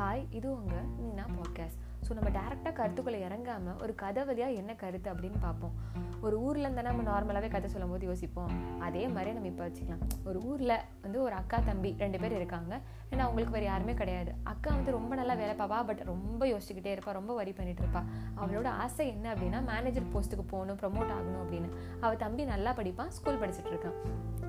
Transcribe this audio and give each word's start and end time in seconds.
Hi 0.00 0.22
இது 0.30 0.48
உங்கள் 0.50 0.86
Meena 0.98 1.24
podcast 1.32 1.80
so 2.06 2.10
நம்ம 2.18 2.30
டேரெக்டாக 2.38 2.74
கருத்துக்களை 2.80 3.18
இறங்காமல் 3.26 3.78
ஒரு 3.84 3.92
கதை 4.02 4.22
வழியாக 4.28 4.58
என்ன 4.60 4.72
கருத்து 4.82 5.08
அப்படின்னு 5.12 5.40
பார்ப்போம். 5.46 5.74
ஒரு 6.26 6.36
ஊரில் 6.46 6.64
இருந்தால் 6.64 6.86
நம்ம 6.88 7.02
நார்மலாகவே 7.10 7.48
கதை 7.52 7.68
சொல்லும் 7.74 7.92
போது 7.92 8.06
யோசிப்போம். 8.08 8.50
அதே 8.86 9.02
மாதிரி 9.14 9.30
நம்ம 9.36 9.48
இப்போ 9.52 9.64
வச்சுக்கலாம். 9.66 10.02
ஒரு 10.30 10.38
ஊரில் 10.50 10.74
வந்து 11.04 11.18
ஒரு 11.26 11.34
அக்கா 11.40 11.58
தம்பி 11.68 11.90
ரெண்டு 12.02 12.18
பேர் 12.22 12.34
இருக்காங்க. 12.38 12.72
ஏன்னா 13.12 13.22
அவங்களுக்கு 13.26 13.54
வேறு 13.56 13.66
யாருமே 13.70 13.94
கிடையாது. 14.00 14.32
அக்கா 14.52 14.70
வந்து 14.78 14.90
ரொம்ப 14.96 15.12
நல்லா 15.20 15.34
வேலை 15.42 15.54
பாப்பா 15.60 15.78
பட் 15.90 16.02
ரொம்ப 16.10 16.42
யோசிச்சுக்கிட்டே 16.52 16.92
இருப்பா. 16.94 17.12
ரொம்ப 17.20 17.34
வரி 17.40 17.52
பண்ணிட்டு 17.58 17.82
இருப்பா. 17.84 18.02
அவளோட 18.40 18.68
ஆசை 18.84 19.06
என்ன 19.14 19.26
அப்படின்னா 19.34 19.60
மேனேஜர் 19.70 20.10
போஸ்ட்டுக்கு 20.14 20.46
போகணும் 20.52 20.80
ப்ரொமோட் 20.82 21.12
ஆகணும் 21.16 21.42
அப்படின்னு. 21.44 21.70
அவள் 22.04 22.20
தம்பி 22.24 22.44
நல்லா 22.52 22.72
படிப்பான் 22.80 23.14
ஸ்கூல் 23.18 23.40
படிச்சுட்டு 23.44 23.72
இருக்கான் 23.74 23.96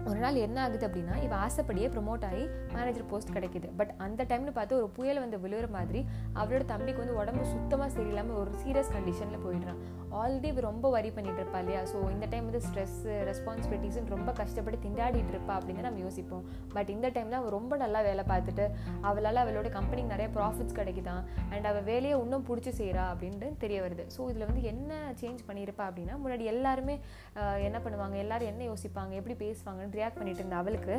ஒரு 0.09 0.19
நாள் 0.23 0.43
என்ன 0.45 0.57
ஆகுது 0.65 0.85
அப்படின்னா 0.87 1.15
இவ 1.25 1.33
ஆசைப்படியே 1.45 1.87
ப்ரொமோட் 1.95 2.23
ஆகி 2.29 2.45
மேனேஜர் 2.75 3.09
போஸ்ட் 3.11 3.33
கிடைக்குது. 3.37 3.67
பட் 3.79 3.91
அந்த 4.05 4.21
டைம்னு 4.31 4.53
பார்த்து 4.59 4.79
ஒரு 4.81 4.87
புயல் 4.97 5.23
வந்து 5.23 5.39
விழுகிற 5.43 5.69
மாதிரி 5.77 6.01
அவளோட 6.39 6.63
தம்பிக்கு 6.73 7.03
வந்து 7.03 7.17
உடம்பு 7.21 7.40
சுத்தமாக 7.53 7.89
சரியில்லாமல் 7.95 8.39
ஒரு 8.41 8.51
சீரியஸ் 8.61 8.91
கண்டிஷனில் 8.95 9.43
போயிடுறான். 9.45 9.79
ஆல்ரெடி 10.19 10.47
இவ 10.53 10.61
ரொம்ப 10.67 10.85
வரி 10.95 11.11
பண்ணிட்டு 11.15 11.41
இருப்பா 11.41 11.59
இல்லையா? 11.63 11.81
ஸோ 11.91 11.97
இந்த 12.13 12.25
டைம் 12.31 12.47
வந்து 12.49 12.61
ஸ்ட்ரெஸ்ஸு 12.67 13.11
ரெஸ்பான்சிபிலிட்டிஸ்னு 13.29 14.13
ரொம்ப 14.15 14.31
கஷ்டப்பட்டு 14.39 14.79
திண்டாடிட்டு 14.85 15.31
இருப்பா 15.33 15.53
அப்படின்னு 15.59 15.85
நம்ம 15.87 16.01
யோசிப்போம். 16.05 16.43
பட் 16.75 16.89
இந்த 16.95 17.09
டைமில் 17.15 17.37
அவள் 17.39 17.55
ரொம்ப 17.57 17.77
நல்லா 17.83 18.01
வேலை 18.09 18.23
பார்த்துட்டு 18.31 18.65
அவளால் 19.09 19.41
அவளோட 19.43 19.69
கம்பெனிக்கு 19.77 20.13
நிறைய 20.13 20.29
ப்ராஃபிட்ஸ் 20.37 20.77
கிடைக்குதான். 20.79 21.23
அண்ட் 21.53 21.67
அவள் 21.71 21.87
வேலையை 21.91 22.15
இன்னும் 22.23 22.47
பிடிச்சி 22.49 22.73
செய்கிறா 22.81 23.05
அப்படின்ட்டு 23.13 23.49
தெரிய 23.65 23.79
வருது. 23.81 24.05
ஸோ 24.17 24.29
இதில் 24.31 24.47
வந்து 24.49 24.63
என்ன 24.73 24.93
சேஞ்ச் 25.21 25.41
பண்ணியிருப்பா 25.49 25.85
அப்படின்னா 25.89 26.17
முன்னாடி 26.23 26.45
எல்லாருமே 26.53 26.97
என்ன 27.67 27.79
பண்ணுவாங்க? 27.85 28.17
எல்லாரும் 28.25 28.51
என்ன 28.53 28.63
யோசிப்பாங்க? 28.71 29.13
எப்படி 29.21 29.37
பேசுவாங்கன்னு 29.45 29.97
ரியாக்ட் 30.01 30.19
பண்ணிட்டு 30.21 30.43
இருந்த 30.43 30.57
அவளுக்கு 30.63 30.95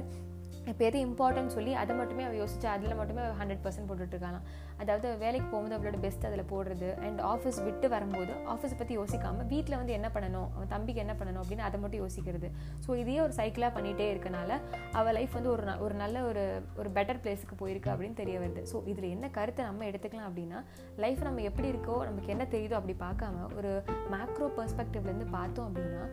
இப்போ 0.66 0.84
எது 0.84 0.98
இம்பார்ட்டன்ட் 1.06 1.46
சொல்லி 1.48 1.74
அதை 1.74 1.96
மட்டுமே 1.96 2.22
அவள் 2.22 2.40
யோசிச்சு 2.40 2.66
அதில் 2.66 2.94
மட்டுமே 2.94 3.20
அவள் 3.20 3.38
ஹண்ட்ரட் 3.40 3.62
பர்சன்ட் 3.62 3.88
போட்டுட்ருக்கலாம் 3.88 4.44
அதாவது 4.78 5.16
வேலைக்கு 5.16 5.46
போகும்போது 5.46 5.76
அவளோட 5.76 5.98
பெஸ்ட் 6.00 6.26
அதில் 6.26 6.44
போடுறது 6.48 6.98
அண்ட் 6.98 7.20
ஆஃபீஸ் 7.30 7.64
விட்டு 7.64 7.88
வரும்போது 7.88 8.32
ஆஃபீஸை 8.48 8.76
பற்றி 8.76 8.98
யோசிக்காமல் 8.98 9.46
வீட்டில் 9.46 9.76
வந்து 9.76 9.92
என்ன 9.92 10.08
பண்ணணும் 10.08 10.48
அவன் 10.54 10.68
தம்பிக்கு 10.68 11.00
என்ன 11.00 11.14
பண்ணணும் 11.14 11.42
அப்படின்னு 11.42 11.58
அதை 11.60 11.80
மட்டும் 11.80 12.02
யோசிக்கிறது. 12.02 12.48
ஸோ 12.84 12.96
இதையே 12.96 13.20
ஒரு 13.20 13.32
சைக்கிளாக 13.32 13.70
பண்ணிகிட்டே 13.76 14.06
இருக்கனால 14.12 14.50
அவள் 14.92 15.12
லைஃப் 15.12 15.32
வந்து 15.32 15.50
ஒரு 15.50 15.64
ந- 15.64 15.78
ஒரு 15.80 15.94
நல்ல 15.94 16.22
ஒரு 16.22 16.44
ஒரு 16.76 16.90
பெட்டர் 16.90 17.20
பிளேஸுக்கு 17.22 17.56
போயிருக்கு 17.58 17.90
அப்படின்னு 17.92 18.14
தெரிய 18.14 18.38
வருது. 18.38 18.62
ஸோ 18.72 18.82
இதில் 18.86 19.08
என்ன 19.10 19.28
கருத்தை 19.28 19.64
நம்ம 19.64 19.84
எடுத்துக்கலாம் 19.84 20.28
அப்படின்னா 20.28 20.60
லைஃப் 20.96 21.22
நம்ம 21.22 21.42
எப்படி 21.42 21.68
இருக்கோ 21.68 22.04
நமக்கு 22.04 22.28
என்ன 22.28 22.46
தெரியுதோ 22.50 22.72
அப்படி 22.72 22.96
பார்க்காம 23.00 23.30
ஒரு 23.56 23.72
மேக்ரோ 24.10 24.48
பெர்ஸ்பெக்டிவ்லேருந்து 24.56 25.30
பார்த்தோம் 25.30 25.68
அப்படின்னா 25.68 26.04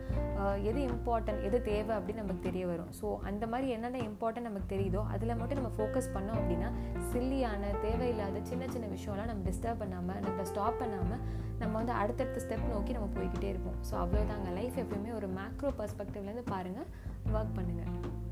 எது 0.64 0.80
இம்பார்ட்டன்ட் 0.88 1.42
எது 1.42 1.62
தேவை 1.62 1.96
அப்படின்னு 1.96 2.14
நமக்கு 2.16 2.42
தெரிய 2.42 2.66
வரும். 2.66 2.90
ஸோ 3.00 3.18
அந்த 3.22 3.46
மாதிரி 3.46 3.68
என்னென்ன 3.70 3.98
இம்பார்ட்டன்ட் 4.00 4.29
நமக்கு 4.38 4.76
தெரியுதோ 4.76 5.00
அதில் 5.06 5.36
மட்டும் 5.36 5.58
நம்ம 5.62 5.70
ஃபோக்கஸ் 5.76 6.10
பண்ணோம் 6.14 6.38
அப்படின்னா 6.40 6.68
சில்லியான 7.12 7.72
தேவையில்லாத 7.82 8.40
சின்ன 8.42 8.68
சின்ன 8.68 8.86
விஷயம்லாம் 8.96 9.30
நம்ம 9.32 9.50
டிஸ்டர்ப் 9.50 9.78
பண்ணாமல் 9.78 10.20
நம்ம 10.20 10.44
ஸ்டாப் 10.44 10.78
பண்ணாமல் 10.78 11.22
நம்ம 11.58 11.72
வந்து 11.76 11.92
அடுத்தடுத்த 11.92 12.44
ஸ்டெப் 12.46 12.72
நோக்கி 12.74 12.92
நம்ம 12.92 13.08
போய்கிட்டே 13.16 13.48
இருப்போம். 13.48 13.78
ஸோ 13.90 13.94
அவ்வளோதாங்க 14.02 14.52
லைஃப் 14.52 14.78
எப்பயுமே 14.84 15.12
ஒரு 15.14 15.28
மேக்ரோ 15.38 15.72
பர்ஸ்பெக்டிவ்லேருந்து 15.80 16.46
பாருங்கள் 16.54 16.88
ஒர்க் 17.32 17.56
பண்ணுங்கள் 17.58 18.29